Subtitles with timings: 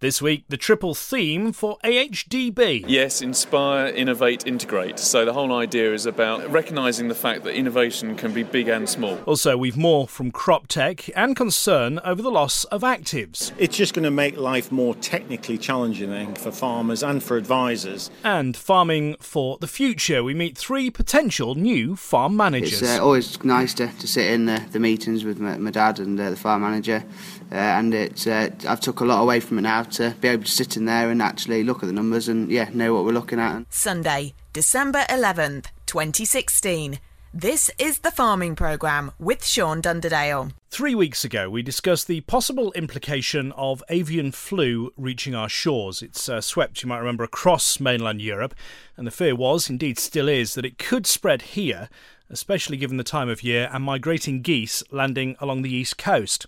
[0.00, 2.86] This week, the triple theme for AHDB.
[2.88, 4.98] Yes, inspire, innovate, integrate.
[4.98, 8.88] So the whole idea is about recognising the fact that innovation can be big and
[8.88, 9.18] small.
[9.26, 13.52] Also, we've more from CropTec and concern over the loss of actives.
[13.58, 17.36] It's just going to make life more technically challenging I think, for farmers and for
[17.36, 18.10] advisors.
[18.24, 20.24] And farming for the future.
[20.24, 22.80] We meet three potential new farm managers.
[22.80, 25.98] It's uh, always nice to, to sit in the, the meetings with my, my dad
[25.98, 27.04] and uh, the farm manager.
[27.50, 30.44] Uh, and it's uh, I've took a lot away from it now to be able
[30.44, 33.12] to sit in there and actually look at the numbers and yeah know what we're
[33.12, 33.64] looking at.
[33.70, 37.00] Sunday, December 11th, 2016.
[37.32, 40.52] This is the Farming Programme with Sean Dunderdale.
[40.68, 46.02] Three weeks ago, we discussed the possible implication of avian flu reaching our shores.
[46.02, 48.52] It's uh, swept, you might remember, across mainland Europe,
[48.96, 51.88] and the fear was, indeed still is, that it could spread here,
[52.28, 56.46] especially given the time of year and migrating geese landing along the east coast.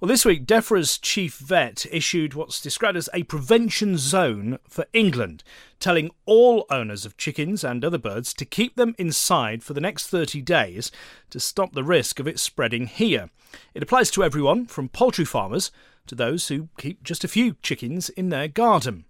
[0.00, 5.44] Well, this week, DEFRA's chief vet issued what's described as a prevention zone for England,
[5.78, 10.06] telling all owners of chickens and other birds to keep them inside for the next
[10.06, 10.90] 30 days
[11.28, 13.28] to stop the risk of it spreading here.
[13.74, 15.70] It applies to everyone, from poultry farmers
[16.06, 19.04] to those who keep just a few chickens in their garden.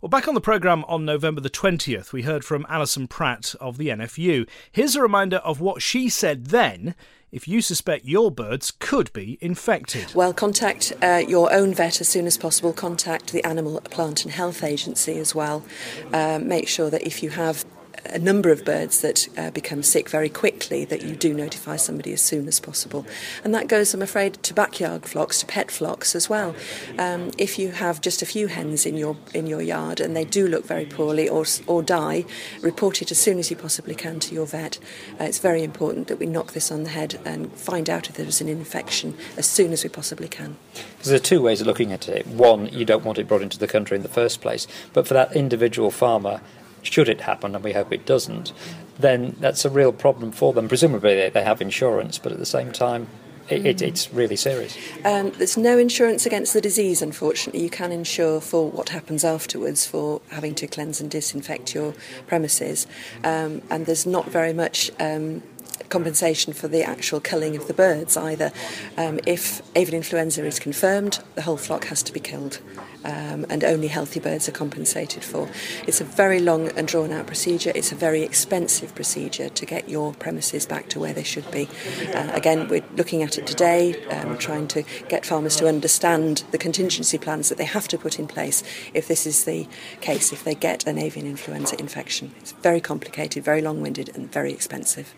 [0.00, 3.78] Well, back on the programme on November the 20th, we heard from Alison Pratt of
[3.78, 4.48] the NFU.
[4.72, 6.94] Here's a reminder of what she said then
[7.34, 10.14] if you suspect your birds could be infected.
[10.14, 12.72] Well, contact uh, your own vet as soon as possible.
[12.72, 15.64] Contact the Animal, Plant and Health Agency as well.
[16.12, 17.64] Uh, make sure that if you have
[18.06, 22.12] a number of birds that uh, become sick very quickly that you do notify somebody
[22.12, 23.06] as soon as possible.
[23.42, 26.54] And that goes, I'm afraid, to backyard flocks, to pet flocks as well.
[26.98, 30.24] Um, if you have just a few hens in your in your yard and they
[30.24, 32.24] do look very poorly or, or die,
[32.60, 34.78] report it as soon as you possibly can to your vet.
[35.20, 38.16] Uh, it's very important that we knock this on the head and find out if
[38.16, 40.56] there's an infection as soon as we possibly can.
[41.02, 42.26] There are two ways of looking at it.
[42.26, 45.14] One, you don't want it brought into the country in the first place, but for
[45.14, 46.40] that individual farmer,
[46.84, 48.52] should it happen, and we hope it doesn't,
[48.98, 50.68] then that's a real problem for them.
[50.68, 53.08] Presumably they, they have insurance, but at the same time,
[53.48, 54.76] it, it, it's really serious.
[55.04, 57.62] Um, there's no insurance against the disease, unfortunately.
[57.62, 61.94] You can insure for what happens afterwards, for having to cleanse and disinfect your
[62.26, 62.86] premises,
[63.22, 64.90] um, and there's not very much.
[65.00, 65.42] Um,
[65.88, 68.52] compensation for the actual culling of the birds either.
[68.96, 72.60] Um, if avian influenza is confirmed, the whole flock has to be killed
[73.04, 75.48] um, and only healthy birds are compensated for.
[75.86, 77.72] It's a very long and drawn out procedure.
[77.74, 81.68] It's a very expensive procedure to get your premises back to where they should be.
[82.14, 86.58] Uh, again, we're looking at it today, um, trying to get farmers to understand the
[86.58, 88.62] contingency plans that they have to put in place
[88.94, 89.68] if this is the
[90.00, 92.32] case, if they get an avian influenza infection.
[92.38, 95.14] It's very complicated, very long winded, and very expensive.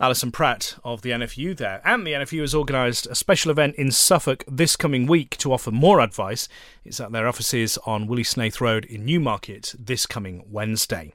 [0.00, 1.82] Alison Pratt of the NFU there.
[1.84, 5.70] And the NFU has organised a special event in Suffolk this coming week to offer
[5.70, 6.48] more advice.
[6.84, 11.12] It's at their offices on Willie Snaith Road in Newmarket this coming Wednesday.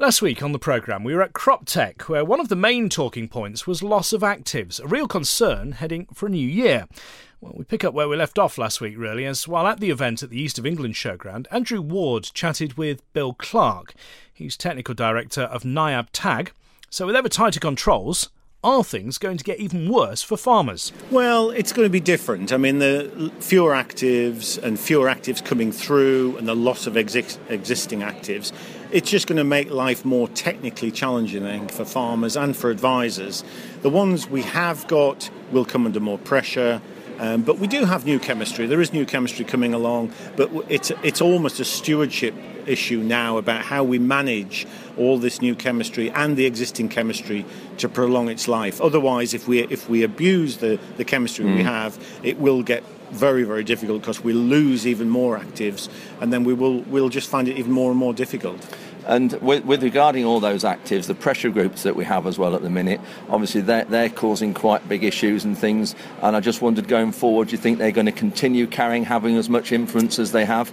[0.00, 3.28] Last week on the programme, we were at CropTec, where one of the main talking
[3.28, 6.86] points was loss of actives, a real concern heading for a new year.
[7.40, 9.90] Well, we pick up where we left off last week, really, as while at the
[9.90, 13.94] event at the East of England Showground, Andrew Ward chatted with Bill Clark.
[14.32, 16.52] He's Technical Director of NIAB TAG,
[16.90, 18.30] so, with ever tighter controls,
[18.64, 20.92] are things going to get even worse for farmers?
[21.12, 22.52] Well, it's going to be different.
[22.52, 27.38] I mean, the fewer actives and fewer actives coming through and the loss of exi-
[27.50, 28.52] existing actives,
[28.90, 32.70] it's just going to make life more technically challenging, I think, for farmers and for
[32.70, 33.44] advisors.
[33.82, 36.82] The ones we have got will come under more pressure.
[37.20, 38.66] Um, but we do have new chemistry.
[38.66, 42.32] There is new chemistry coming along, but it's it's almost a stewardship
[42.68, 47.44] issue now about how we manage all this new chemistry and the existing chemistry
[47.78, 48.80] to prolong its life.
[48.80, 51.56] Otherwise, if we if we abuse the, the chemistry mm.
[51.56, 55.88] we have, it will get very very difficult because we'll lose even more actives,
[56.20, 58.60] and then we will we'll just find it even more and more difficult.
[59.08, 62.54] And with, with, regarding all those actives, the pressure groups that we have as well
[62.54, 65.94] at the minute, obviously they're, they're causing quite big issues and things.
[66.22, 69.36] And I just wondered going forward, do you think they're going to continue carrying, having
[69.38, 70.70] as much influence as they have?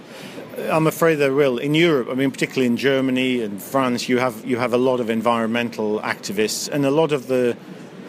[0.70, 1.58] I'm afraid they will.
[1.58, 5.00] In Europe, I mean, particularly in Germany and France, you have you have a lot
[5.00, 7.56] of environmental activists, and a lot of the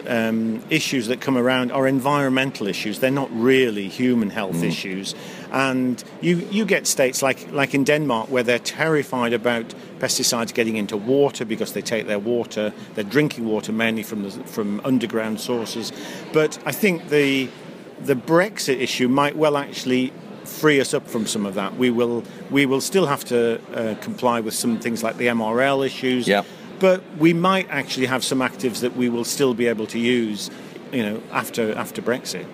[0.06, 3.00] um, issues that come around are environmental issues.
[3.00, 4.64] They're not really human health mm.
[4.64, 5.14] issues.
[5.52, 10.76] And you, you get states like, like in Denmark where they're terrified about pesticides getting
[10.76, 15.40] into water because they take their water, their drinking water mainly from, the, from underground
[15.40, 15.92] sources.
[16.32, 17.48] But I think the,
[18.00, 20.12] the Brexit issue might well actually
[20.44, 21.76] free us up from some of that.
[21.76, 25.84] We will, we will still have to uh, comply with some things like the MRL
[25.84, 26.26] issues.
[26.26, 26.46] Yep
[26.80, 30.50] but we might actually have some actives that we will still be able to use,
[30.92, 32.46] you know, after after Brexit.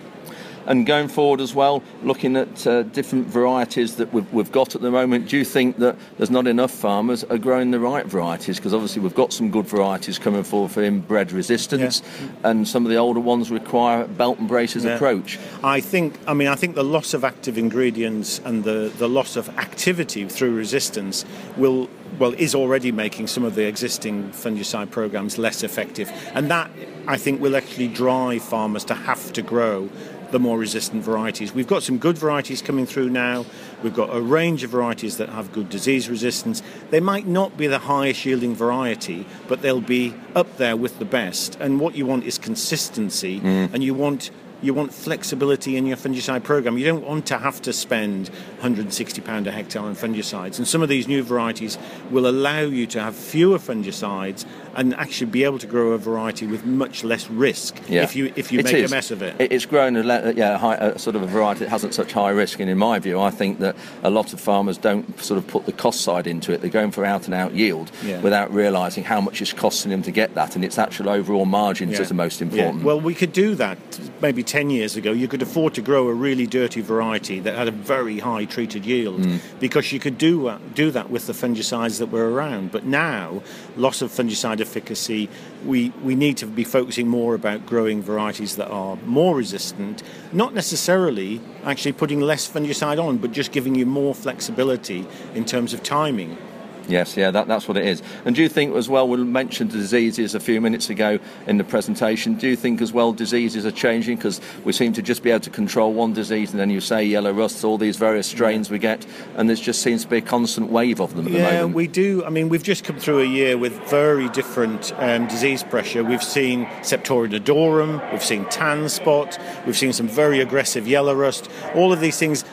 [0.67, 4.81] And going forward as well, looking at uh, different varieties that we've, we've got at
[4.81, 8.57] the moment, do you think that there's not enough farmers are growing the right varieties?
[8.57, 12.49] Because obviously we've got some good varieties coming forward for inbred resistance, yeah.
[12.49, 14.95] and some of the older ones require belt and braces yeah.
[14.95, 15.39] approach.
[15.63, 19.35] I think, I mean, I think the loss of active ingredients and the, the loss
[19.35, 21.25] of activity through resistance
[21.57, 21.89] will
[22.19, 26.11] well, is already making some of the existing fungicide programs less effective.
[26.33, 26.71] And that,
[27.07, 29.89] I think, will actually drive farmers to have to grow
[30.31, 31.53] the more resistant varieties.
[31.53, 33.45] We've got some good varieties coming through now.
[33.83, 36.61] We've got a range of varieties that have good disease resistance.
[36.89, 41.05] They might not be the highest yielding variety, but they'll be up there with the
[41.05, 41.57] best.
[41.59, 43.73] And what you want is consistency, mm.
[43.73, 44.31] and you want
[44.61, 46.77] you want flexibility in your fungicide program.
[46.77, 50.57] You don't want to have to spend 160 pound a hectare on fungicides.
[50.57, 51.77] And some of these new varieties
[52.09, 54.45] will allow you to have fewer fungicides
[54.75, 58.03] and actually be able to grow a variety with much less risk yeah.
[58.03, 58.91] if you if you it make is.
[58.91, 59.35] a mess of it.
[59.39, 62.59] It's grown a yeah high, a sort of a variety that hasn't such high risk.
[62.59, 65.65] And in my view, I think that a lot of farmers don't sort of put
[65.65, 66.61] the cost side into it.
[66.61, 68.21] They're going for out and out yield yeah.
[68.21, 71.93] without realising how much it's costing them to get that, and its actual overall margins
[71.93, 72.01] yeah.
[72.01, 72.83] is the most important.
[72.83, 73.77] Well, we could do that
[74.21, 75.11] maybe 10 years ago.
[75.11, 78.85] You could afford to grow a really dirty variety that had a very high treated
[78.85, 79.39] yield mm.
[79.59, 82.71] because you could do uh, do that with the fungicides that were around.
[82.71, 83.41] But now,
[83.77, 85.29] loss of fungicide efficacy,
[85.65, 90.03] we, we need to be focusing more about growing varieties that are more resistant,
[90.33, 95.73] not necessarily actually putting less fungicide on, but just giving you more flexibility in terms
[95.73, 96.37] of timing.
[96.87, 98.01] Yes, yeah, that, that's what it is.
[98.25, 101.63] And do you think as well, we mentioned diseases a few minutes ago in the
[101.63, 104.17] presentation, do you think as well diseases are changing?
[104.17, 107.03] Because we seem to just be able to control one disease and then you say
[107.03, 109.05] yellow rust, all these various strains we get,
[109.35, 111.69] and there just seems to be a constant wave of them at yeah, the moment.
[111.69, 112.23] Yeah, we do.
[112.25, 116.03] I mean, we've just come through a year with very different um, disease pressure.
[116.03, 121.49] We've seen Septoria nodorum, we've seen tan spot, we've seen some very aggressive yellow rust.
[121.73, 122.43] All of these things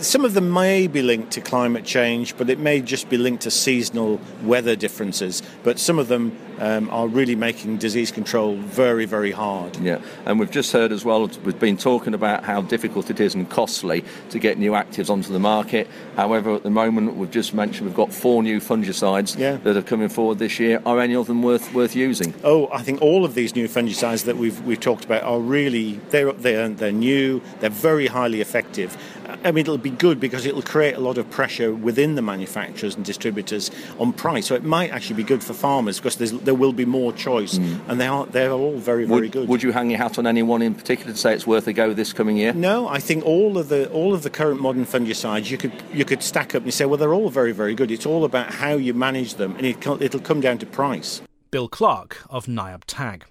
[0.00, 3.42] some of them may be linked to climate change, but it may just be linked
[3.42, 5.42] to seasonal weather differences.
[5.62, 9.76] But some of them um, are really making disease control very, very hard.
[9.78, 13.34] Yeah, and we've just heard as well, we've been talking about how difficult it is
[13.34, 15.88] and costly to get new actives onto the market.
[16.16, 19.56] However, at the moment, we've just mentioned we've got four new fungicides yeah.
[19.56, 20.82] that are coming forward this year.
[20.86, 22.34] Are any of them worth worth using?
[22.44, 26.00] Oh, I think all of these new fungicides that we've we've talked about are really
[26.10, 27.42] they're they're, they're new.
[27.60, 28.96] They're very highly effective.
[29.44, 32.96] I mean, it'll be good because it'll create a lot of pressure within the manufacturers
[32.96, 34.46] and distributors on price.
[34.46, 37.80] So it might actually be good for farmers because there will be more choice, mm.
[37.88, 39.48] and they are they're all very very would, good.
[39.48, 41.92] Would you hang your hat on anyone in particular to say it's worth a go
[41.92, 42.52] this coming year?
[42.52, 46.04] No, I think all of the all of the current modern fungicides you could you
[46.04, 47.90] could stack up and say, well, they're all very very good.
[47.90, 51.22] It's all about how you manage them, and it, it'll come down to price.
[51.50, 53.24] Bill Clark of NIAB Tag.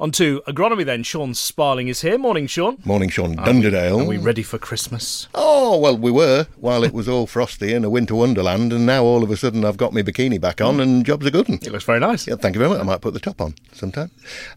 [0.00, 1.02] On to agronomy then.
[1.02, 2.18] Sean Sparling is here.
[2.18, 2.78] Morning, Sean.
[2.84, 3.36] Morning, Sean.
[3.36, 4.00] Dunderdale.
[4.00, 5.28] Are we ready for Christmas?
[5.34, 9.04] Oh, well, we were while it was all frosty in a winter wonderland, and now
[9.04, 11.48] all of a sudden I've got my bikini back on and job's are good.
[11.48, 12.26] It looks very nice.
[12.26, 12.80] Yeah, thank you very much.
[12.80, 14.10] I might put the top on sometime.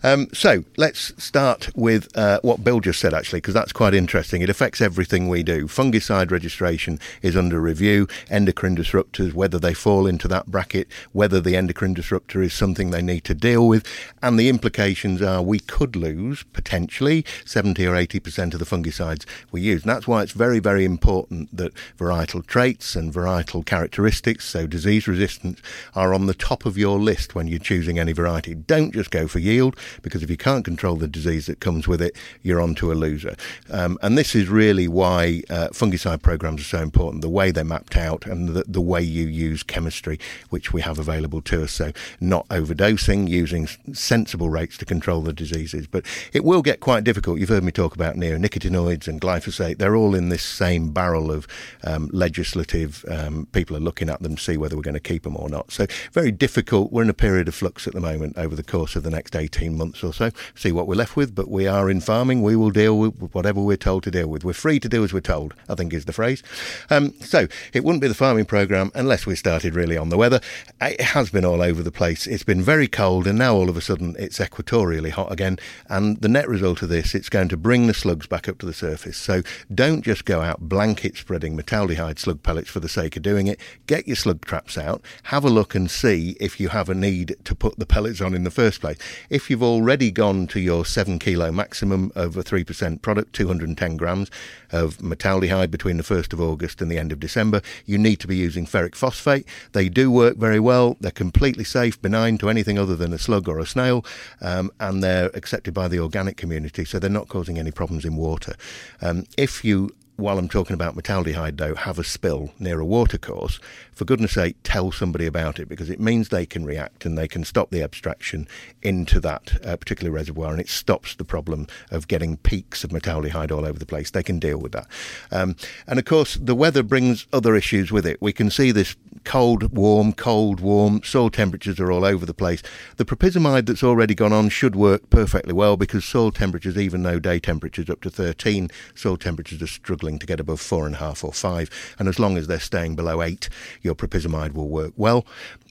[0.04, 4.42] Um, so let's start with uh, what Bill just said, actually, because that's quite interesting.
[4.42, 5.68] It affects everything we do.
[5.68, 11.56] Fungicide registration is under review, endocrine disruptors, whether they fall into that bracket, whether the
[11.56, 13.86] endocrine disruptor is something they need to deal with,
[14.22, 19.62] and the implications are we could lose potentially 70 or 80% of the fungicides we
[19.62, 19.84] use.
[19.84, 25.08] And that's why it's very, very important that varietal traits and varietal characteristics, so disease
[25.08, 25.62] resistance,
[25.96, 28.54] are on the top of your list when you're choosing any variety.
[28.54, 32.02] Don't just go for yield because if you can't control the disease that comes with
[32.02, 33.36] it, you're onto a loser.
[33.72, 37.64] Um, and this is really why uh, fungicide programs are so important the way they're
[37.64, 41.72] mapped out and the, the way you use chemistry, which we have available to us.
[41.72, 45.88] So, not overdosing, using sensible rates to control the diseases.
[45.88, 47.40] But it will get quite difficult.
[47.40, 49.78] You've heard me talk about neonicotinoids and glyphosate.
[49.78, 51.48] They're all in this same barrel of
[51.84, 53.06] um, legislative.
[53.10, 55.50] Um, people are looking at them to see whether we're going to keep them or
[55.50, 55.72] not.
[55.72, 56.92] So very difficult.
[56.92, 59.36] We're in a period of flux at the moment over the course of the next
[59.36, 60.32] 18 months or so.
[60.56, 61.36] See what we're left with.
[61.36, 62.42] But we are in farming.
[62.42, 64.44] We will deal with whatever we're told to deal with.
[64.44, 66.44] We're free to do as we're told, I think is the phrase.
[66.90, 70.40] Um, so it wouldn't be the farming programme unless we started really on the weather.
[70.82, 72.28] It has been all over the place.
[72.28, 74.40] It's been very cold and now all of a sudden it's
[74.78, 75.58] equatorially hot again.
[75.90, 78.66] And the net result of this, it's going to bring the slugs back up to
[78.66, 79.18] the surface.
[79.18, 79.42] So
[79.74, 83.60] don't just go out blanket spreading metaldehyde slug pellets for the sake of doing it.
[83.88, 87.36] Get your slug traps out, have a look and see if you have a need
[87.44, 88.98] to put the pellets on in the first place.
[89.30, 94.30] If you've already gone to your 7 kilo maximum of a 3% product, 210 grams
[94.72, 98.28] of metaldehyde between the 1st of August and the end of December, you need to
[98.28, 99.46] be using ferric phosphate.
[99.74, 100.98] They do work very well.
[101.00, 104.06] They're completely safe, benign to anything other than a slug or a snail.
[104.42, 108.06] Um, um, and they're accepted by the organic community, so they're not causing any problems
[108.06, 108.56] in water.
[109.02, 113.60] Um, if you while I'm talking about metaldehyde, though, have a spill near a watercourse,
[113.98, 117.28] for goodness sake, tell somebody about it because it means they can react and they
[117.28, 118.48] can stop the abstraction
[118.84, 123.52] into that uh, particular reservoir and it stops the problem of getting peaks of metaldehyde
[123.52, 124.12] all over the place.
[124.12, 124.88] They can deal with that.
[125.32, 125.56] Um,
[125.88, 128.22] and of course, the weather brings other issues with it.
[128.22, 132.62] We can see this cold, warm, cold, warm, soil temperatures are all over the place.
[132.98, 137.20] The propyzamide that's already gone on should work perfectly well because soil temperatures, even though
[137.20, 141.00] day temperatures up to 13, soil temperatures are struggling to get above four and a
[141.00, 141.70] half or five.
[142.00, 143.50] And as long as they're staying below eight,
[143.88, 145.26] your propyzamide will work well.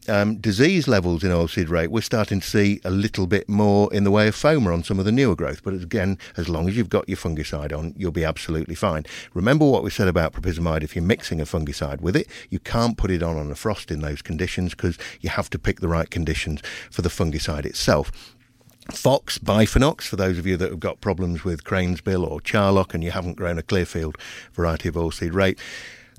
[0.08, 4.04] Um, disease levels in oilseed rape, we're starting to see a little bit more in
[4.04, 5.62] the way of phoma on some of the newer growth.
[5.62, 9.04] But again, as long as you've got your fungicide on, you'll be absolutely fine.
[9.34, 10.82] Remember what we said about propyzamide.
[10.82, 13.90] If you're mixing a fungicide with it, you can't put it on on a frost
[13.90, 18.34] in those conditions because you have to pick the right conditions for the fungicide itself.
[18.92, 22.94] Fox, Bifenox, for those of you that have got problems with Crane's bill or Charlock
[22.94, 24.16] and you haven't grown a Clearfield
[24.52, 25.58] variety of oilseed rape,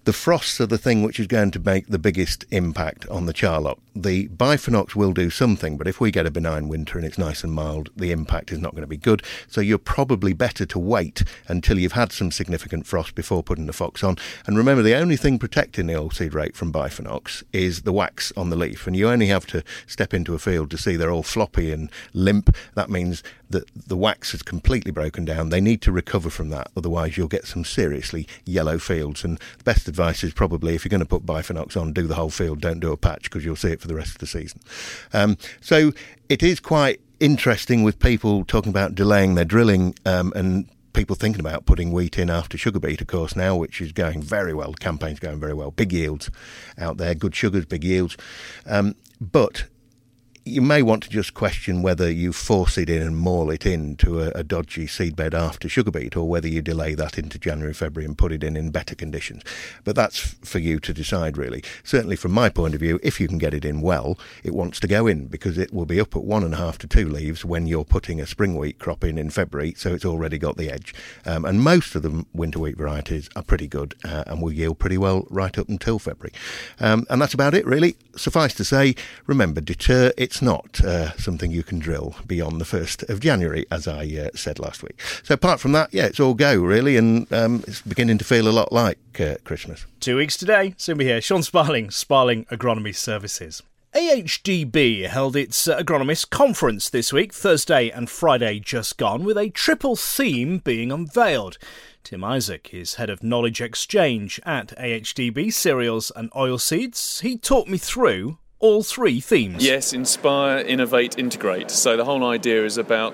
[0.08, 3.34] the frosts are the thing which is going to make the biggest impact on the
[3.34, 3.78] charlock.
[3.94, 7.44] The bifenox will do something, but if we get a benign winter and it's nice
[7.44, 9.22] and mild, the impact is not going to be good.
[9.50, 13.74] So you're probably better to wait until you've had some significant frost before putting the
[13.74, 14.16] fox on.
[14.46, 18.50] And remember, the only thing protecting the oilseed rape from bifenox is the wax on
[18.50, 21.22] the leaf, and you only have to step into a field to see they're all
[21.22, 22.56] floppy and limp.
[22.76, 25.50] That means that the wax has completely broken down.
[25.50, 29.26] They need to recover from that, otherwise you'll get some seriously yellow fields.
[29.26, 32.30] And best advice is probably if you're going to put bifenox on, do the whole
[32.30, 34.62] field, don't do a patch because you'll see it for the rest of the season.
[35.12, 35.92] Um, so
[36.30, 41.40] it is quite interesting with people talking about delaying their drilling um, and people thinking
[41.40, 44.72] about putting wheat in after sugar beet, of course, now, which is going very well.
[44.72, 45.72] The campaign's going very well.
[45.72, 46.30] Big yields
[46.78, 48.18] out there, good sugars, big yields.
[48.68, 49.66] Um, but
[50.48, 54.22] you may want to just question whether you force it in and maul it into
[54.22, 58.06] a, a, dodgy seedbed after sugar beet or whether you delay that into January, February
[58.06, 59.44] and put it in in better conditions.
[59.84, 61.64] But that's for you to decide, really.
[61.84, 64.80] Certainly, from my point of view, if you can get it in well, it wants
[64.80, 67.10] to go in because it will be up at one and a half to two
[67.10, 70.58] leaves when you're putting a spring wheat crop in in February, so it's already got
[70.58, 70.96] the edge.
[71.26, 74.80] Um, and most of the winter wheat varieties are pretty good uh, and will yield
[74.80, 76.34] pretty well right up until February.
[76.80, 77.98] Um, and that's about it, really.
[78.16, 82.66] Suffice to say, remember, deter it's it's not uh, something you can drill beyond the
[82.66, 85.02] 1st of January, as I uh, said last week.
[85.24, 88.48] So, apart from that, yeah, it's all go, really, and um, it's beginning to feel
[88.48, 89.88] a lot like uh, Christmas.
[90.00, 91.22] Two weeks today, soon be here.
[91.22, 93.64] Sean Sparling, Sparling Agronomy Services.
[93.96, 99.50] AHDB held its uh, agronomist conference this week, Thursday and Friday just gone, with a
[99.50, 101.58] triple theme being unveiled.
[102.04, 107.22] Tim Isaac is head of knowledge exchange at AHDB Cereals and Oilseeds.
[107.22, 109.64] He talked me through all three themes.
[109.64, 111.70] Yes, inspire, innovate, integrate.
[111.72, 113.14] So the whole idea is about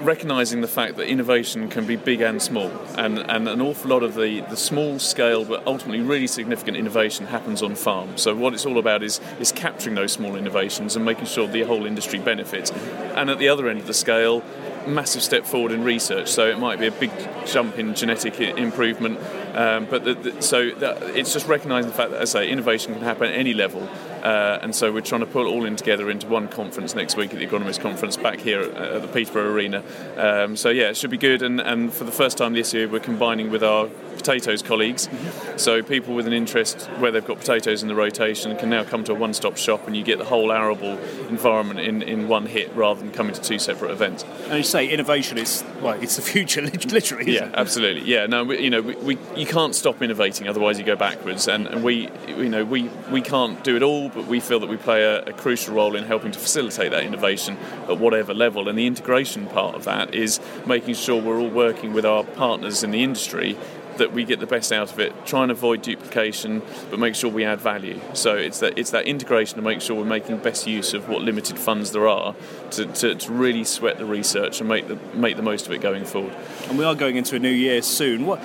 [0.00, 2.68] recognizing the fact that innovation can be big and small,
[2.98, 7.26] and, and an awful lot of the, the small scale but ultimately really significant innovation
[7.26, 8.18] happens on farm.
[8.18, 11.62] So what it's all about is is capturing those small innovations and making sure the
[11.62, 12.72] whole industry benefits.
[13.14, 14.42] And at the other end of the scale,
[14.84, 16.28] massive step forward in research.
[16.28, 17.12] So it might be a big
[17.46, 19.20] jump in genetic improvement,
[19.54, 20.72] um, but the, the, so
[21.14, 23.88] it's just recognising the fact that, as I say, innovation can happen at any level.
[24.22, 27.16] Uh, and so we're trying to pull it all in together into one conference next
[27.16, 29.82] week at the Agronomist Conference back here at, the Peterborough Arena.
[30.16, 31.42] Um, so yeah, it should be good.
[31.42, 33.88] And, and for the first time this year, we're combining with our
[34.22, 35.08] potatoes colleagues.
[35.56, 39.04] So people with an interest where they've got potatoes in the rotation can now come
[39.04, 40.98] to a one-stop shop, and you get the whole arable
[41.28, 44.24] environment in, in one hit rather than coming to two separate events.
[44.48, 47.32] And you say innovation is well, it's the future, literally.
[47.32, 48.02] yeah, absolutely.
[48.02, 51.48] Yeah, no, we, you know, we, we, you can't stop innovating, otherwise you go backwards.
[51.48, 54.68] And, and we, you know, we we can't do it all but we feel that
[54.68, 57.56] we play a, a, crucial role in helping to facilitate that innovation
[57.88, 58.68] at whatever level.
[58.68, 62.82] And the integration part of that is making sure we're all working with our partners
[62.82, 63.56] in the industry
[63.98, 65.12] that we get the best out of it.
[65.26, 68.00] Try and avoid duplication, but make sure we add value.
[68.14, 71.22] So it's that it's that integration to make sure we're making best use of what
[71.22, 72.34] limited funds there are
[72.72, 75.80] to, to, to, really sweat the research and make the make the most of it
[75.80, 76.34] going forward.
[76.68, 78.26] And we are going into a new year soon.
[78.26, 78.38] What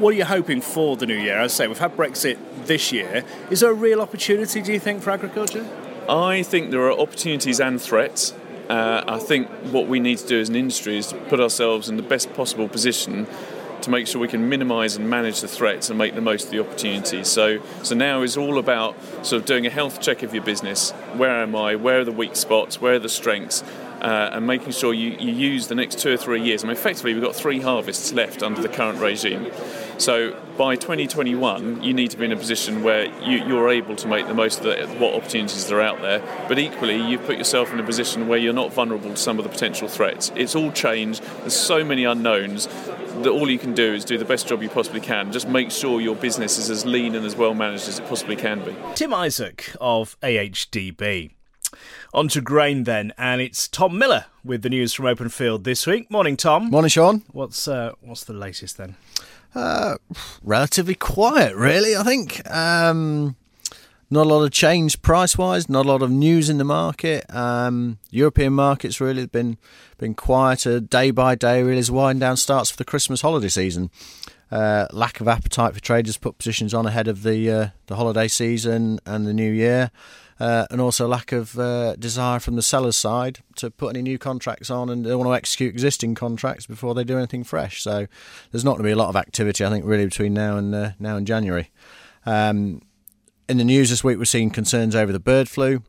[0.00, 1.38] what are you hoping for the new year?
[1.38, 3.24] As I say, we've had Brexit this year.
[3.50, 5.68] Is there a real opportunity, do you think, for agriculture?
[6.08, 8.32] I think there are opportunities and threats.
[8.70, 11.88] Uh, I think what we need to do as an industry is to put ourselves
[11.88, 13.26] in the best possible position
[13.82, 16.50] to make sure we can minimise and manage the threats and make the most of
[16.50, 17.28] the opportunities.
[17.28, 20.90] So, so now is all about sort of doing a health check of your business.
[21.16, 21.76] Where am I?
[21.76, 22.80] Where are the weak spots?
[22.80, 23.62] Where are the strengths?
[24.00, 26.64] Uh, and making sure you, you use the next two or three years.
[26.64, 29.50] I mean, effectively, we've got three harvests left under the current regime.
[30.00, 34.08] So by 2021, you need to be in a position where you, are able to
[34.08, 36.20] make the most of the, what opportunities are out there.
[36.48, 39.44] But equally, you've put yourself in a position where you're not vulnerable to some of
[39.44, 40.32] the potential threats.
[40.36, 41.22] It's all changed.
[41.40, 44.70] There's so many unknowns that all you can do is do the best job you
[44.70, 45.32] possibly can.
[45.32, 48.36] Just make sure your business is as lean and as well managed as it possibly
[48.36, 48.74] can be.
[48.94, 51.32] Tim Isaac of AHDB.
[52.14, 55.86] On to grain then, and it's Tom Miller with the news from Open Field this
[55.86, 56.10] week.
[56.10, 56.70] Morning, Tom.
[56.70, 57.22] Morning, Sean.
[57.32, 58.96] What's uh, what's the latest then?
[59.54, 59.96] Uh,
[60.42, 61.96] relatively quiet, really.
[61.96, 63.36] I think um,
[64.08, 65.68] not a lot of change price wise.
[65.68, 67.24] Not a lot of news in the market.
[67.34, 69.58] Um, European markets really have been
[69.98, 71.62] been quieter day by day.
[71.62, 73.90] Really, as wind down starts for the Christmas holiday season.
[74.50, 78.28] Uh, lack of appetite for traders put positions on ahead of the uh, the holiday
[78.28, 79.90] season and the new year
[80.40, 84.18] uh, and also lack of uh, desire from the seller's side to put any new
[84.18, 87.82] contracts on, and they want to execute existing contracts before they do anything fresh.
[87.82, 88.06] So
[88.50, 90.74] there's not going to be a lot of activity, I think, really between now and
[90.74, 91.70] uh, now and January.
[92.24, 92.80] Um,
[93.48, 95.82] in the news this week, we're seeing concerns over the bird flu.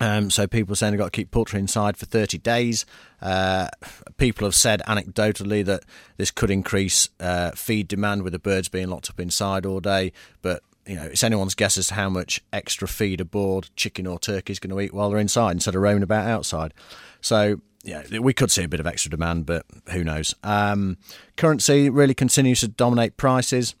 [0.00, 2.86] Um, so people are saying they've got to keep poultry inside for 30 days.
[3.20, 3.68] Uh,
[4.16, 5.84] people have said anecdotally that
[6.18, 10.12] this could increase uh, feed demand with the birds being locked up inside all day,
[10.40, 14.06] but you know, it's anyone's guess as to how much extra feed a bored chicken
[14.06, 16.72] or turkey is going to eat while they're inside instead of roaming about outside.
[17.20, 20.34] So, yeah, we could see a bit of extra demand, but who knows?
[20.42, 20.96] Um,
[21.36, 23.74] currency really continues to dominate prices.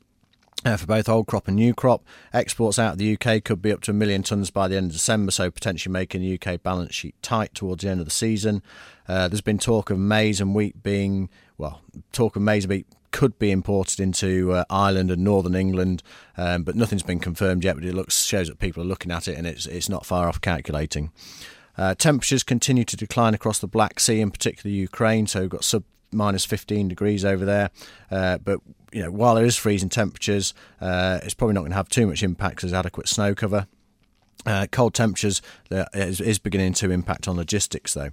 [0.64, 2.04] Uh, for both old crop and new crop.
[2.32, 4.86] Exports out of the UK could be up to a million tonnes by the end
[4.86, 8.10] of December, so potentially making the UK balance sheet tight towards the end of the
[8.10, 8.60] season.
[9.06, 12.86] Uh, there's been talk of maize and wheat being, well, talk of maize and wheat
[13.10, 16.02] could be imported into uh, Ireland and northern England,
[16.36, 17.76] um, but nothing's been confirmed yet.
[17.76, 20.28] But it looks shows that people are looking at it, and it's it's not far
[20.28, 21.12] off calculating.
[21.76, 25.26] Uh, temperatures continue to decline across the Black Sea, in particular Ukraine.
[25.26, 27.70] So we've got sub minus 15 degrees over there.
[28.10, 28.60] Uh, but
[28.92, 32.06] you know, while there is freezing temperatures, uh, it's probably not going to have too
[32.06, 33.66] much impact there's adequate snow cover.
[34.46, 38.10] Uh, cold temperatures is, is beginning to impact on logistics, though.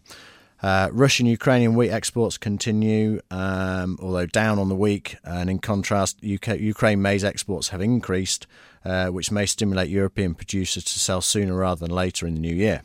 [0.62, 5.18] Uh, Russian Ukrainian wheat exports continue, um, although down on the week.
[5.24, 8.48] And in contrast, UK, Ukraine maize exports have increased,
[8.84, 12.56] uh, which may stimulate European producers to sell sooner rather than later in the new
[12.56, 12.84] year.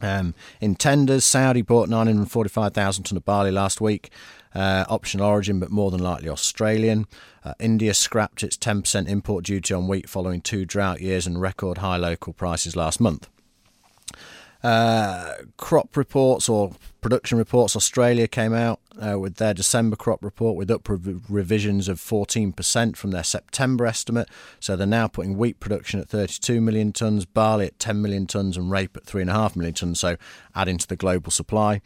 [0.00, 4.10] Um, in tenders, Saudi bought 945,000 tonne of barley last week,
[4.54, 7.06] uh, optional origin, but more than likely Australian.
[7.44, 11.78] Uh, India scrapped its 10% import duty on wheat following two drought years and record
[11.78, 13.28] high local prices last month.
[14.62, 20.56] Uh, crop reports or production reports, Australia came out uh, with their December crop report
[20.56, 24.28] with up revisions of 14% from their September estimate.
[24.58, 28.56] So they're now putting wheat production at 32 million tonnes, barley at 10 million tonnes,
[28.56, 29.98] and rape at 3.5 million tonnes.
[29.98, 30.16] So
[30.54, 31.80] adding to the global supply.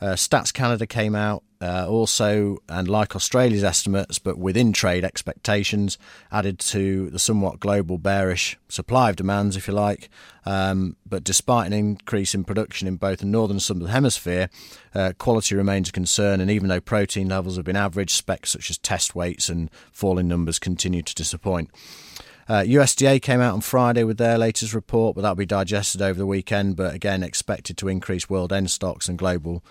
[0.00, 5.96] Uh, Stats Canada came out uh, also, and like Australia's estimates, but within trade expectations,
[6.32, 10.10] added to the somewhat global bearish supply of demands, if you like.
[10.44, 14.50] Um, but despite an increase in production in both the northern and southern hemisphere,
[14.92, 16.40] uh, quality remains a concern.
[16.40, 20.26] And even though protein levels have been average, specs such as test weights and falling
[20.26, 21.70] numbers continue to disappoint.
[22.48, 26.18] Uh, USDA came out on Friday with their latest report, but that'll be digested over
[26.18, 26.74] the weekend.
[26.74, 29.62] But again, expected to increase world end stocks and global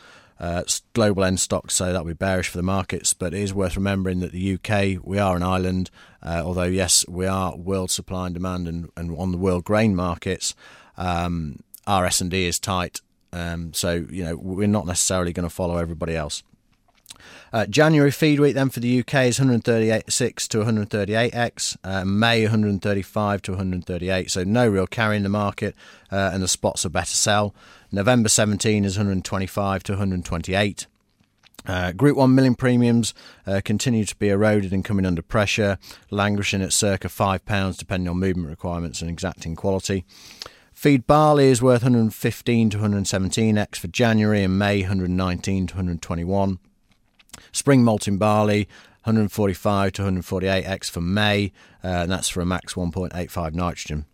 [0.42, 3.14] uh, global end stocks, so that'll be bearish for the markets.
[3.14, 5.92] But it is worth remembering that the UK, we are an island,
[6.24, 9.96] uh, although yes, we are world supply and demand, and, and on the world grain
[9.96, 10.56] markets,
[10.98, 13.02] um, our S and D is tight.
[13.32, 16.42] Um, so you know we're not necessarily going to follow everybody else.
[17.54, 23.42] Uh, January feed week then for the UK is 136 to 138x, uh, May 135
[23.42, 25.76] to 138, so no real carry in the market,
[26.12, 27.54] uh, and the spots are better sell.
[27.92, 30.88] November 17 is 125 to 128.
[31.66, 33.14] Uh, Group 1 milling premiums
[33.46, 35.78] uh, continue to be eroded and coming under pressure,
[36.10, 40.06] languishing at circa £5 depending on movement requirements and exacting quality.
[40.72, 46.60] Feed barley is worth 115 to 117x for January and May 119 to 121.
[47.52, 48.68] Spring malting barley
[49.04, 51.52] 145 to 148x for May,
[51.84, 54.06] uh, and that's for a max 1.85 nitrogen.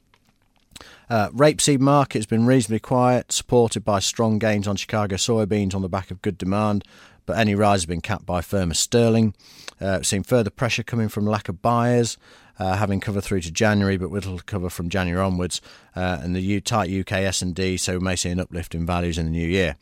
[1.10, 5.82] Uh, rapeseed market has been reasonably quiet, supported by strong gains on Chicago soybeans on
[5.82, 6.84] the back of good demand,
[7.26, 9.34] but any rise has been capped by firmer sterling.
[9.80, 12.17] Uh, seen further pressure coming from lack of buyers,
[12.60, 15.62] uh, having cover through to January, but little cover from January onwards,
[15.95, 19.26] uh, and the tight UK S&D, so we may see an uplift in values in
[19.26, 19.76] the new year.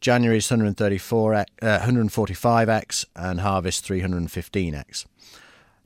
[0.00, 5.06] January is 134, uh, 145x and harvest 315x.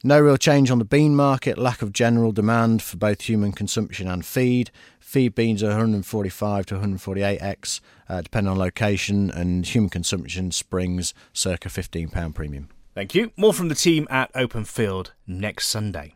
[0.04, 4.08] No real change on the bean market, lack of general demand for both human consumption
[4.08, 4.72] and feed.
[4.98, 11.68] Feed beans are 145 to 148x, uh, depending on location, and human consumption springs circa
[11.68, 12.68] £15 premium.
[12.94, 13.30] Thank you.
[13.36, 16.14] More from the team at Open Field next Sunday.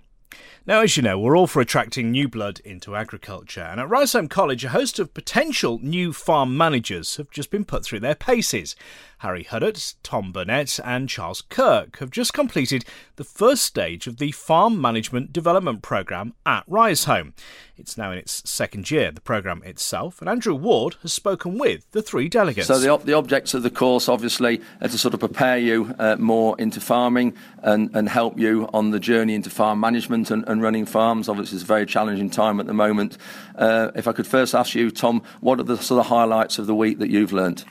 [0.67, 4.29] Now, as you know, we're all for attracting new blood into agriculture, and at Riseholme
[4.29, 8.75] College, a host of potential new farm managers have just been put through their paces.
[9.21, 12.85] Harry Huddart, Tom Burnett, and Charles Kirk have just completed
[13.17, 17.33] the first stage of the Farm Management Development Programme at Riseholme.
[17.79, 21.91] It's now in its second year, the programme itself, and Andrew Ward has spoken with
[21.93, 22.67] the three delegates.
[22.67, 26.17] So, the, the objects of the course, obviously, are to sort of prepare you uh,
[26.17, 30.63] more into farming and, and help you on the journey into farm management and, and
[30.63, 31.29] running farms.
[31.29, 33.17] Obviously, it's a very challenging time at the moment.
[33.55, 36.67] Uh, if I could first ask you, Tom, what are the sort of highlights of
[36.67, 37.65] the week that you've learnt?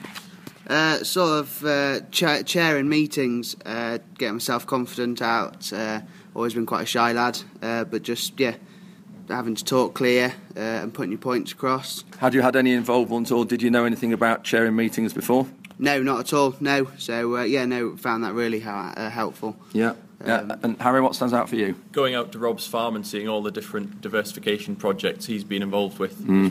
[0.68, 5.72] Uh, sort of uh, cha- chairing meetings, uh, getting myself confident out.
[5.72, 6.00] Uh,
[6.34, 8.56] always been quite a shy lad, uh, but just yeah,
[9.28, 12.02] having to talk clear uh, and putting your points across.
[12.18, 15.46] Had you had any involvement, or did you know anything about chairing meetings before?
[15.78, 16.56] No, not at all.
[16.58, 16.88] No.
[16.98, 19.56] So yeah, no, found that really ha- helpful.
[19.72, 19.94] Yeah.
[20.24, 20.56] Yeah.
[20.62, 21.76] and Harry, what stands out for you?
[21.92, 25.98] Going out to Rob's farm and seeing all the different diversification projects he's been involved
[25.98, 26.50] with, mm.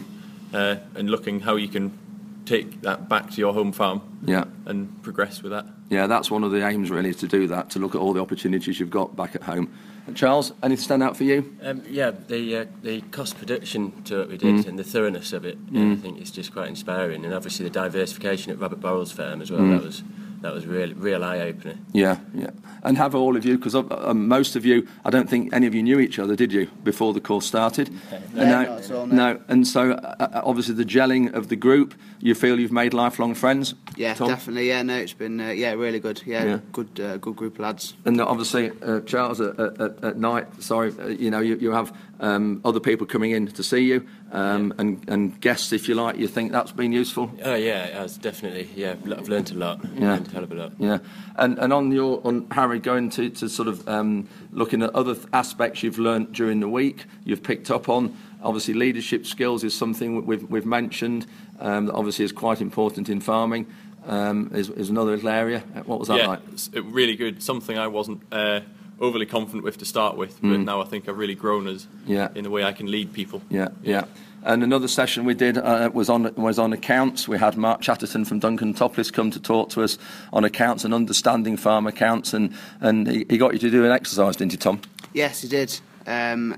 [0.53, 1.97] and looking how you can
[2.45, 4.45] take that back to your home farm yeah.
[4.65, 5.65] and progress with that.
[5.89, 8.13] Yeah, that's one of the aims really is to do that, to look at all
[8.13, 9.71] the opportunities you've got back at home.
[10.07, 11.55] And Charles, anything stand out for you?
[11.63, 14.67] Um, yeah, the uh, the cost prediction to what we did Mm.
[14.67, 15.93] and the thoroughness of it, Mm.
[15.93, 17.25] I think is just quite inspiring.
[17.25, 19.61] And obviously the diversification at Robert Burrell's farm as well.
[19.61, 19.77] Mm.
[19.77, 20.03] That was
[20.45, 21.75] that was real real eye opener.
[21.93, 22.51] Yeah, yeah.
[22.83, 25.73] And have all of you, because uh, most of you, I don't think any of
[25.73, 27.89] you knew each other, did you, before the course started?
[27.91, 29.39] No, And not at all, no.
[29.47, 33.33] And so, uh, uh, obviously, the gelling of the group, you feel you've made lifelong
[33.33, 33.73] friends?
[33.97, 34.27] Yeah, Tom?
[34.27, 34.67] definitely.
[34.67, 36.21] Yeah, no, it's been uh, yeah really good.
[36.25, 36.59] Yeah, Yeah.
[36.73, 37.95] good uh, good group of lads.
[38.05, 41.91] And obviously, uh, Charles, at, at, at night, sorry, uh, you know, you, you have
[42.19, 46.17] um, other people coming in to see you um, and, and guests, if you like.
[46.17, 47.31] You think that's been useful?
[47.43, 48.69] Oh yeah, it has definitely.
[48.75, 49.79] Yeah, I've learned a lot.
[49.95, 50.13] Yeah.
[50.13, 50.71] learned a hell of a lot.
[50.77, 50.99] Yeah,
[51.35, 55.15] and and on your on Harry going to, to sort of um, looking at other
[55.15, 58.15] th- aspects you've learnt during the week, you've picked up on.
[58.41, 61.25] Obviously, leadership skills is something we've we've mentioned.
[61.59, 63.67] Um, that obviously is quite important in farming.
[64.07, 65.61] Um, is, is another little area.
[65.85, 66.39] What was that yeah, like?
[66.51, 67.41] it's uh, really good.
[67.41, 68.59] Something I wasn't uh,
[68.99, 70.65] overly confident with to start with, but Mm.
[70.65, 72.29] now I think I've really grown as Yeah.
[72.35, 73.41] in the way I can lead people.
[73.49, 74.05] Yeah, yeah.
[74.43, 77.27] And another session we did uh, was on was on accounts.
[77.27, 79.97] We had Mark Chatterton from Duncan Toplis come to talk to us
[80.31, 83.91] on accounts and understanding farm accounts, and and he, he got you to do an
[83.91, 84.79] exercise, didn't he, Tom?
[85.13, 85.79] Yes, he did.
[86.05, 86.55] Um,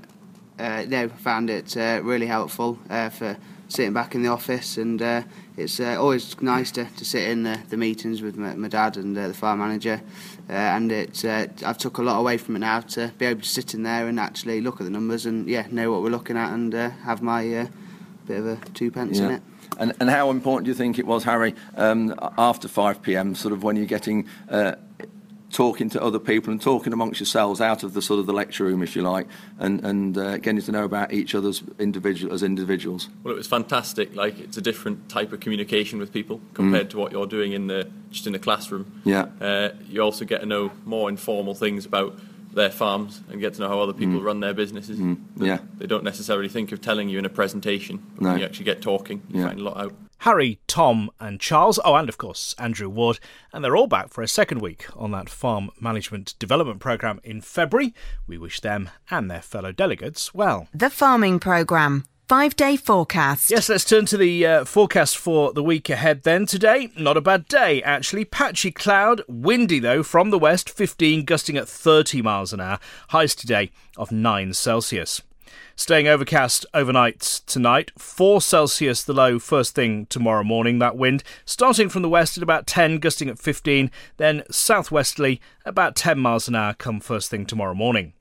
[0.58, 3.36] uh, no, found it uh, really helpful uh, for
[3.68, 5.22] sitting back in the office, and uh,
[5.58, 8.96] it's uh, always nice to, to sit in the, the meetings with my, my dad
[8.96, 10.00] and uh, the farm manager.
[10.48, 13.40] Uh, and it's uh, I've took a lot away from it now to be able
[13.40, 16.10] to sit in there and actually look at the numbers and yeah know what we're
[16.10, 17.66] looking at and uh, have my uh,
[18.26, 19.42] bit of a two pence in it.
[19.78, 23.52] And, and how important do you think it was, Harry, um, after 5 p.m., sort
[23.52, 24.74] of when you're getting uh,
[25.50, 28.64] talking to other people and talking amongst yourselves out of the sort of the lecture
[28.64, 29.26] room, if you like,
[29.58, 33.08] and, and uh, getting to know about each other's individual as individuals?
[33.24, 34.14] Well, it was fantastic.
[34.14, 36.90] Like it's a different type of communication with people compared Mm.
[36.90, 39.00] to what you're doing in the just in the classroom.
[39.04, 39.26] Yeah.
[39.40, 42.18] Uh, you also get to know more informal things about
[42.52, 44.24] their farms and get to know how other people Mm.
[44.24, 44.98] run their businesses.
[44.98, 45.18] Mm.
[45.36, 45.58] Yeah.
[45.78, 48.02] They don't necessarily think of telling you in a presentation.
[48.14, 48.30] But No.
[48.30, 49.48] when you actually get talking, you Yeah.
[49.48, 49.94] find a lot out.
[50.22, 53.20] Harry, Tom, and Charles, oh, and of course, Andrew Ward,
[53.52, 57.40] and they're all back for a second week on that farm management development programme in
[57.40, 57.94] February.
[58.26, 60.66] We wish them and their fellow delegates well.
[60.74, 62.04] The Farming Programme.
[62.28, 63.50] Five day forecast.
[63.50, 66.44] Yes, let's turn to the uh, forecast for the week ahead then.
[66.44, 68.26] Today, not a bad day, actually.
[68.26, 72.80] Patchy cloud, windy though, from the west, 15, gusting at 30 miles an hour.
[73.08, 75.22] Highs today of 9 Celsius.
[75.74, 81.24] Staying overcast overnight tonight, 4 Celsius the low first thing tomorrow morning, that wind.
[81.46, 86.46] Starting from the west at about 10, gusting at 15, then southwesterly about 10 miles
[86.46, 88.12] an hour come first thing tomorrow morning.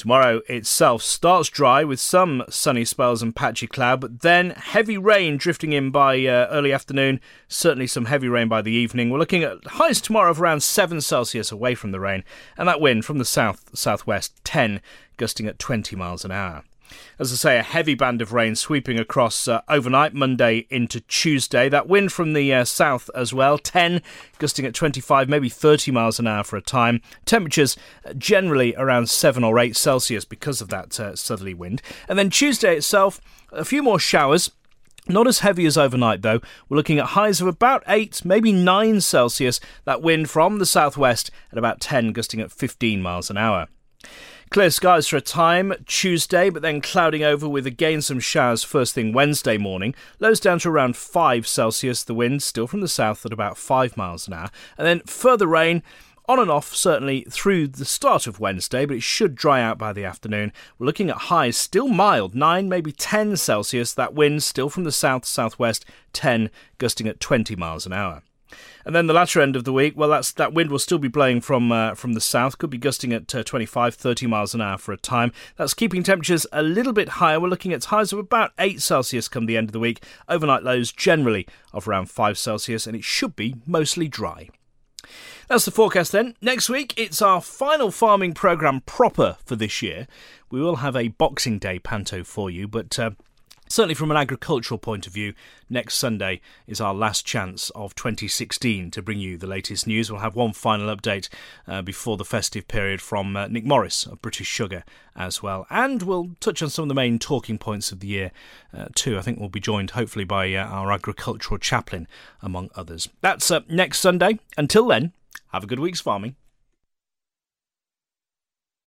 [0.00, 5.36] Tomorrow itself starts dry with some sunny spells and patchy cloud, but then heavy rain
[5.36, 7.20] drifting in by uh, early afternoon.
[7.48, 9.10] Certainly some heavy rain by the evening.
[9.10, 12.24] We're looking at highs tomorrow of around 7 Celsius away from the rain,
[12.56, 14.80] and that wind from the south southwest 10,
[15.18, 16.64] gusting at 20 miles an hour.
[17.18, 21.68] As I say, a heavy band of rain sweeping across uh, overnight, Monday into Tuesday.
[21.68, 24.02] That wind from the uh, south as well, 10,
[24.38, 27.00] gusting at 25, maybe 30 miles an hour for a time.
[27.24, 31.82] Temperatures uh, generally around 7 or 8 Celsius because of that uh, southerly wind.
[32.08, 33.20] And then Tuesday itself,
[33.52, 34.50] a few more showers.
[35.08, 36.40] Not as heavy as overnight, though.
[36.68, 39.58] We're looking at highs of about 8, maybe 9 Celsius.
[39.84, 43.68] That wind from the southwest at about 10, gusting at 15 miles an hour.
[44.50, 48.96] Clear skies for a time Tuesday, but then clouding over with again some showers first
[48.96, 49.94] thing Wednesday morning.
[50.18, 53.96] Lows down to around 5 Celsius, the wind still from the south at about 5
[53.96, 54.50] miles an hour.
[54.76, 55.84] And then further rain
[56.28, 59.92] on and off certainly through the start of Wednesday, but it should dry out by
[59.92, 60.52] the afternoon.
[60.80, 63.94] We're looking at highs still mild, 9, maybe 10 Celsius.
[63.94, 68.24] That wind still from the south southwest, 10, gusting at 20 miles an hour.
[68.84, 71.08] And then the latter end of the week, well, that's that wind will still be
[71.08, 74.60] blowing from uh, from the south, could be gusting at uh, 25, 30 miles an
[74.60, 75.32] hour for a time.
[75.56, 77.38] That's keeping temperatures a little bit higher.
[77.38, 80.02] We're looking at highs of about 8 Celsius come the end of the week.
[80.28, 84.48] Overnight lows generally of around 5 Celsius, and it should be mostly dry.
[85.48, 86.36] That's the forecast then.
[86.40, 90.06] Next week, it's our final farming programme proper for this year.
[90.50, 93.10] We will have a Boxing Day panto for you, but uh,
[93.70, 95.32] certainly from an agricultural point of view,
[95.70, 100.10] next Sunday is our last chance of 2016 to bring you the latest news.
[100.10, 101.28] We'll have one final update
[101.66, 104.84] uh, before the festive period from uh, Nick Morris of British Sugar
[105.16, 105.66] as well.
[105.70, 108.32] And we'll touch on some of the main talking points of the year
[108.76, 109.16] uh, too.
[109.16, 112.08] I think we'll be joined hopefully by uh, our agricultural chaplain,
[112.42, 113.08] among others.
[113.20, 114.40] That's uh, next Sunday.
[114.58, 115.12] Until then,
[115.52, 116.34] have a good week's farming.